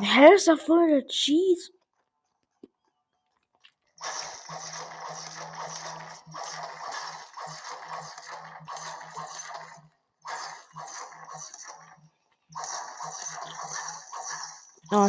Hä, 0.00 0.34
ist 0.34 0.48
doch 0.48 0.58
voll 0.58 0.88
der 0.88 1.06
Cheese. 1.06 1.72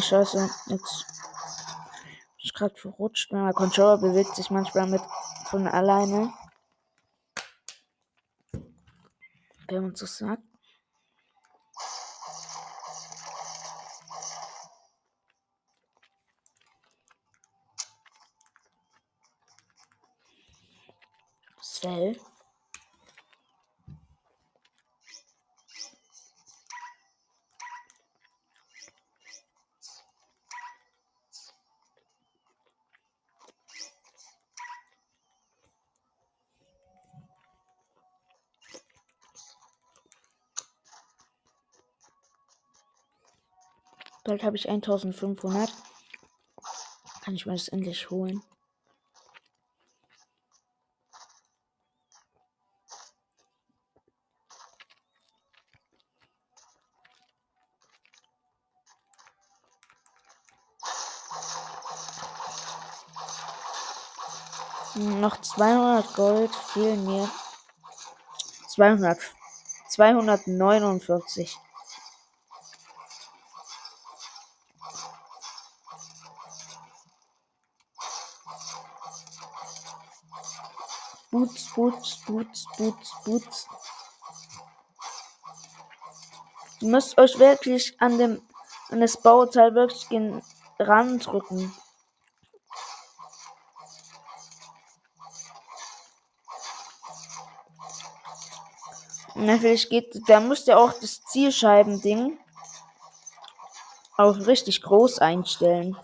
Scheiße. 0.01 0.49
Jetzt 0.67 1.05
ist 2.41 2.53
gerade 2.53 2.75
verrutscht. 2.75 3.31
Der 3.31 3.53
Controller 3.53 3.97
bewegt 3.97 4.35
sich 4.35 4.49
manchmal 4.49 4.87
mit 4.87 5.01
von 5.45 5.67
alleine. 5.67 6.33
Wenn 9.67 9.83
man 9.83 9.95
so 9.95 10.05
sagt. 10.05 10.43
Cell. 21.61 22.19
Bald 44.29 44.43
habe 44.43 44.57
ich 44.57 44.69
1500. 44.69 45.73
Kann 47.23 47.33
ich 47.33 47.47
mir 47.47 47.53
das 47.53 47.67
endlich 47.67 48.11
holen. 48.11 48.43
Noch 64.93 65.41
200 65.41 66.13
Gold 66.13 66.53
fehlen 66.53 67.03
mir. 67.07 67.27
200. 68.67 69.17
249. 69.89 71.57
Boots, 81.79 82.19
Boots, 82.27 82.65
Boots, 82.77 83.15
Boots. 83.23 83.67
Ihr 86.81 86.89
müsst 86.89 87.17
euch 87.17 87.39
wirklich 87.39 87.95
an 88.01 88.17
dem 88.17 88.41
an 88.89 88.99
das 88.99 89.15
Bauteil 89.15 89.73
wirklich 89.75 90.05
randrücken. 90.77 91.73
Natürlich 99.35 99.87
geht, 99.87 100.21
da 100.27 100.41
müsst 100.41 100.67
ihr 100.67 100.77
auch 100.77 100.91
das 100.91 101.21
Zielscheibending 101.21 102.37
auf 104.17 104.35
richtig 104.47 104.81
groß 104.81 105.19
einstellen. 105.19 105.95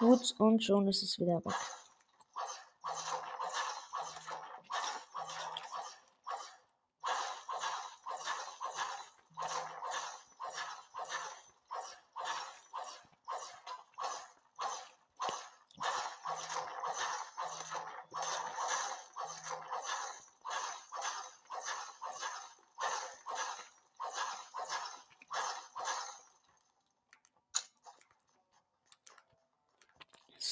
Gut, 0.00 0.34
und 0.38 0.64
schon 0.64 0.88
ist 0.88 1.02
es 1.02 1.18
wieder 1.18 1.44
weg. 1.44 1.54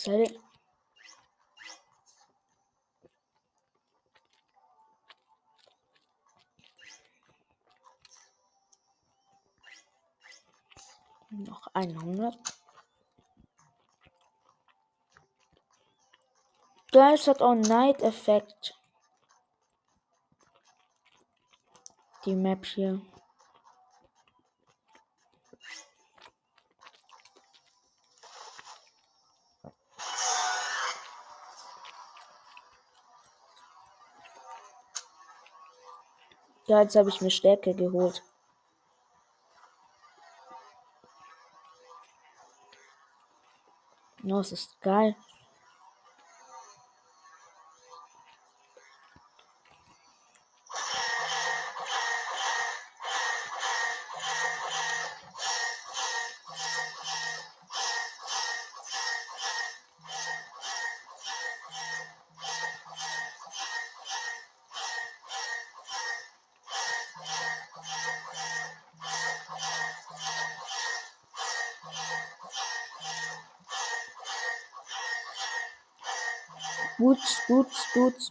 Cell. 0.08 0.40
Noch 11.30 11.67
100. 11.78 12.36
Das 16.90 17.28
hat 17.28 17.42
auch 17.42 17.54
Night 17.54 18.02
Effekt. 18.02 18.76
Die 22.24 22.34
Map 22.34 22.66
hier. 22.66 23.00
Ja, 36.66 36.82
jetzt 36.82 36.96
habe 36.96 37.08
ich 37.08 37.20
mir 37.20 37.30
Stärke 37.30 37.74
geholt. 37.74 38.22
Oh, 44.30 44.38
das 44.38 44.52
ist 44.52 44.80
geil. 44.80 45.16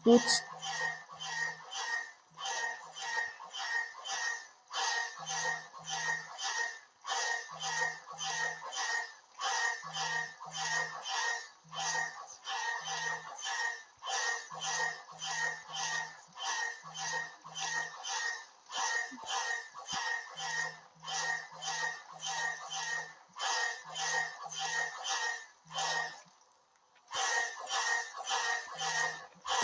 Boots, 0.04 0.42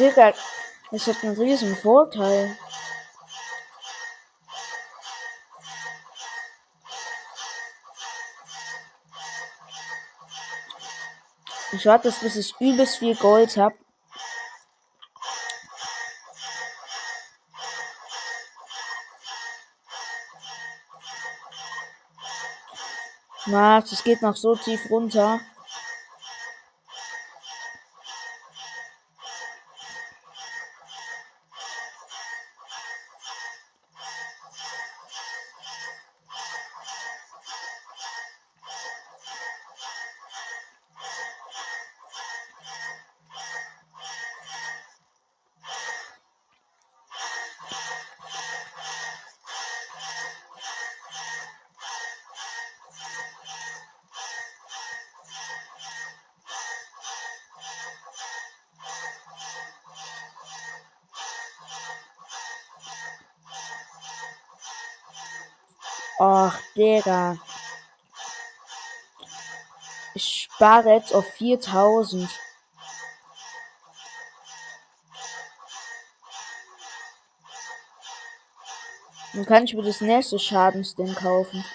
Digga, 0.03 0.33
das 0.91 1.07
hat 1.07 1.23
einen 1.23 1.37
riesen 1.37 1.77
Vorteil. 1.77 2.57
Ich 11.71 11.85
warte, 11.85 12.11
bis 12.11 12.35
ich 12.35 12.53
übelst 12.59 12.97
viel 12.97 13.15
Gold 13.15 13.55
habe. 13.55 13.75
Na, 23.45 23.77
es 23.77 24.03
geht 24.03 24.21
noch 24.21 24.35
so 24.35 24.53
tief 24.57 24.89
runter. 24.89 25.39
Digga. 67.03 67.37
Ich 70.15 70.47
spare 70.53 70.93
jetzt 70.93 71.13
auf 71.13 71.25
4000. 71.25 72.29
Dann 79.33 79.45
kann 79.45 79.63
ich 79.63 79.73
mir 79.73 79.81
das 79.81 80.01
nächste 80.01 80.37
Schadensding 80.37 81.15
kaufen. 81.15 81.65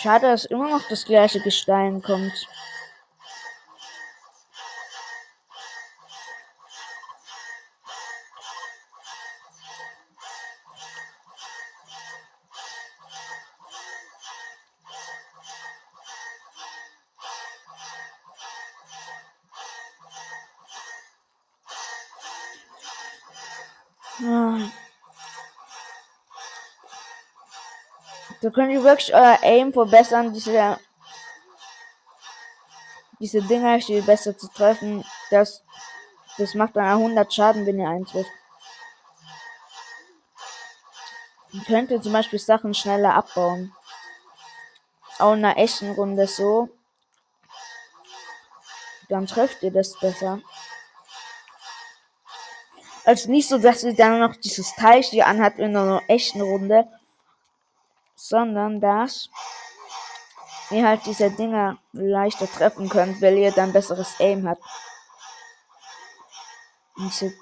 Schade, 0.00 0.28
dass 0.28 0.44
immer 0.44 0.70
noch 0.70 0.84
das 0.88 1.04
gleiche 1.04 1.40
Gestein 1.40 2.02
kommt. 2.02 2.48
Könnt 28.58 28.72
ihr 28.72 28.82
wirklich 28.82 29.14
euer 29.14 29.38
Aim 29.42 29.72
verbessern, 29.72 30.32
diese, 30.32 30.80
diese 33.20 33.40
Dinger 33.42 33.80
viel 33.80 34.02
besser 34.02 34.36
zu 34.36 34.48
treffen. 34.48 35.04
Das, 35.30 35.62
das 36.38 36.54
macht 36.54 36.74
dann 36.74 36.86
100 36.86 37.32
Schaden, 37.32 37.66
wenn 37.66 37.78
ihr 37.78 37.88
eintrifft. 37.88 38.30
Ihr 41.52 41.62
könnt 41.62 42.02
zum 42.02 42.12
Beispiel 42.12 42.40
Sachen 42.40 42.74
schneller 42.74 43.14
abbauen. 43.14 43.72
Auch 45.20 45.34
in 45.34 45.44
einer 45.44 45.56
echten 45.56 45.92
Runde 45.92 46.26
so. 46.26 46.68
Dann 49.08 49.28
trefft 49.28 49.62
ihr 49.62 49.70
das 49.70 49.96
besser. 50.00 50.40
Also 53.04 53.30
nicht 53.30 53.48
so, 53.48 53.58
dass 53.58 53.84
ihr 53.84 53.94
dann 53.94 54.18
noch 54.18 54.34
dieses 54.34 54.74
Teil 54.74 55.00
hier 55.04 55.28
anhat 55.28 55.60
in 55.60 55.76
einer 55.76 56.02
echten 56.08 56.40
Runde, 56.40 56.88
sondern 58.28 58.80
dass 58.80 59.30
ihr 60.70 60.86
halt 60.86 61.06
diese 61.06 61.30
Dinger 61.30 61.78
leichter 61.92 62.46
treffen 62.46 62.88
könnt, 62.88 63.22
weil 63.22 63.38
ihr 63.38 63.52
dann 63.52 63.72
besseres 63.72 64.20
Aim 64.20 64.46
habt. 64.46 64.62
Diese, 66.98 67.32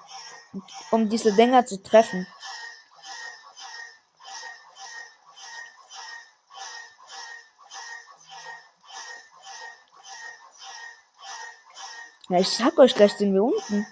um 0.93 1.09
diese 1.09 1.33
Dinger 1.33 1.67
zu 1.67 1.83
treffen. 1.83 2.27
Ja, 12.29 12.39
ich 12.39 12.49
sag 12.49 12.79
euch 12.79 12.95
gleich, 12.95 13.13
sind 13.13 13.35
wir 13.35 13.43
unten. 13.43 13.87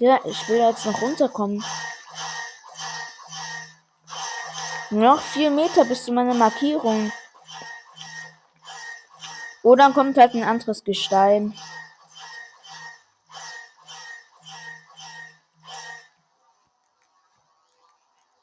Ja, 0.00 0.18
ich 0.24 0.48
will 0.48 0.56
jetzt 0.56 0.86
noch 0.86 1.02
runterkommen. 1.02 1.62
Noch 4.88 5.20
vier 5.20 5.50
Meter 5.50 5.84
bis 5.84 6.06
zu 6.06 6.12
meiner 6.12 6.32
Markierung. 6.32 7.12
Oder 9.62 9.84
dann 9.84 9.92
kommt 9.92 10.16
halt 10.16 10.32
ein 10.34 10.42
anderes 10.42 10.82
Gestein. 10.84 11.54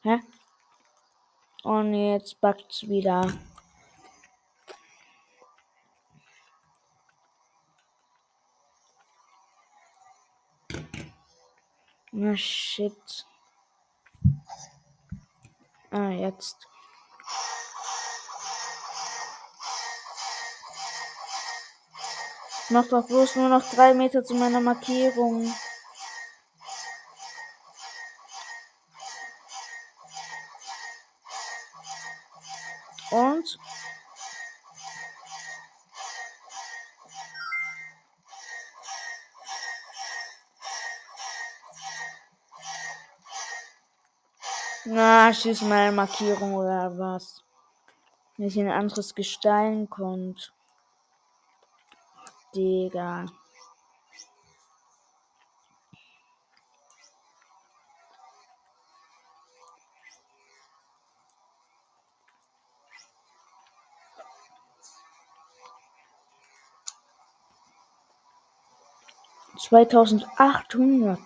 Hä? 0.03 0.19
Oh 1.63 1.81
nee, 1.81 2.13
jetzt 2.13 2.39
backt's 2.39 2.83
wieder. 2.83 3.33
Na 12.27 12.35
shit. 12.35 13.25
Ah, 15.91 16.09
jetzt. 16.09 16.57
Noch 22.69 22.85
doch 22.89 23.07
bloß 23.07 23.37
nur 23.37 23.47
noch 23.47 23.63
drei 23.73 23.93
Meter 23.93 24.25
zu 24.25 24.35
meiner 24.35 24.59
Markierung. 24.59 25.53
Na, 45.27 45.33
schieß 45.33 45.63
meine 45.63 45.91
Markierung 45.91 46.53
oder 46.53 46.97
was? 46.97 47.43
Wenn 48.37 48.47
ich 48.47 48.57
ein 48.57 48.71
anderes 48.71 49.13
Gestein 49.13 49.89
kommt. 49.89 50.53
Digga. 52.55 53.25
Zweitausendachthundert. 69.59 71.19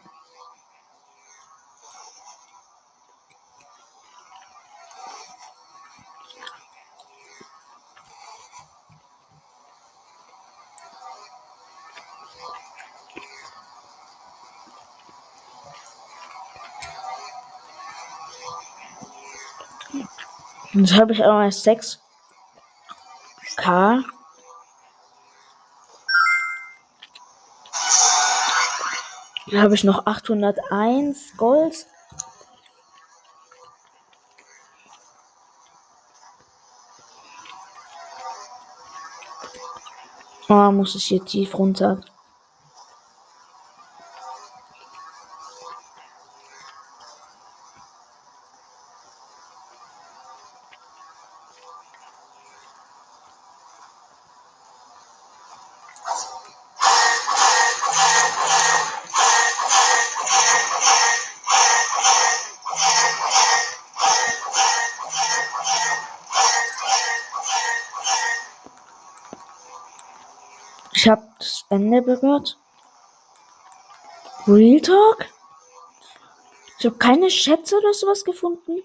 Jetzt 20.82 20.94
habe 20.94 21.14
ich 21.14 21.24
auch 21.24 21.34
mal 21.34 21.50
6k. 21.50 22.00
Dann 29.46 29.62
habe 29.62 29.76
ich 29.76 29.84
noch 29.84 30.08
801 30.08 31.38
Gold. 31.38 31.86
Oh, 40.50 40.72
muss 40.72 40.96
ich 40.96 41.06
hier 41.06 41.24
tief 41.24 41.54
runter. 41.54 42.02
Ende 71.92 72.02
berührt. 72.02 72.58
Real 74.48 74.80
Talk? 74.82 75.26
Ich 76.80 76.86
habe 76.86 76.98
keine 76.98 77.30
Schätze 77.30 77.78
oder 77.78 77.94
sowas 77.94 78.24
gefunden. 78.24 78.82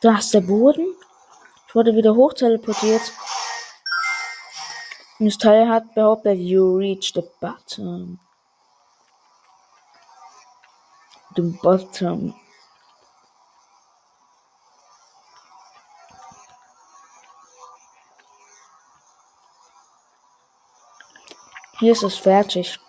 Da 0.00 0.18
ist 0.18 0.32
der 0.32 0.40
Boden. 0.40 0.96
Ich 1.66 1.74
wurde 1.74 1.94
wieder 1.94 2.14
hoch 2.14 2.32
teleportiert. 2.32 3.12
Und 5.18 5.26
das 5.26 5.38
Teil 5.38 5.68
hat 5.68 5.94
behauptet, 5.94 6.38
you 6.38 6.76
reach 6.76 7.12
the 7.14 7.22
bottom. 7.40 8.18
The 11.36 11.42
bottom. 11.62 12.34
Hier 21.80 21.92
ist 21.92 22.02
es 22.02 22.16
fertig. 22.16 22.80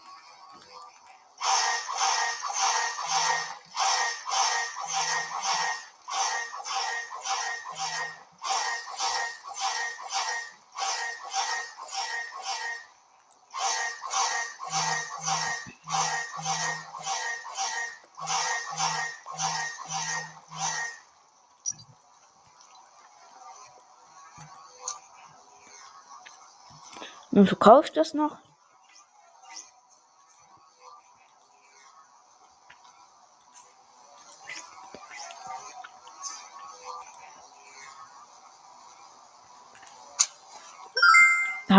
Und 27.31 27.47
verkauft 27.47 27.95
das 27.95 28.13
noch? 28.13 28.39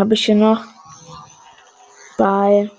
Habe 0.01 0.15
ich 0.15 0.25
hier 0.25 0.35
noch 0.35 0.65
bei 2.17 2.71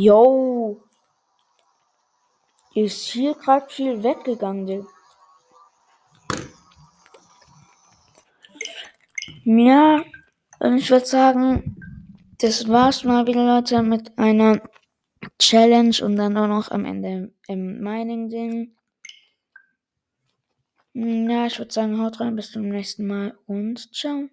Yo. 0.00 0.82
Ist 2.74 3.08
hier 3.08 3.34
gerade 3.34 3.68
viel 3.68 4.02
weggegangen. 4.02 4.86
Ja, 9.44 10.02
ich 10.74 10.90
würde 10.90 11.04
sagen, 11.04 11.76
das 12.38 12.66
war's 12.66 13.04
mal 13.04 13.26
wieder, 13.26 13.44
Leute, 13.44 13.82
mit 13.82 14.16
einer 14.18 14.62
Challenge 15.38 15.96
und 16.02 16.16
dann 16.16 16.34
auch 16.38 16.48
noch 16.48 16.70
am 16.70 16.86
Ende 16.86 17.34
im 17.46 17.80
Mining-Ding. 17.80 18.74
Ja, 20.94 21.44
ich 21.44 21.58
würde 21.58 21.72
sagen, 21.74 22.00
haut 22.00 22.20
rein, 22.20 22.36
bis 22.36 22.52
zum 22.52 22.70
nächsten 22.70 23.06
Mal 23.06 23.38
und 23.46 23.94
ciao. 23.94 24.30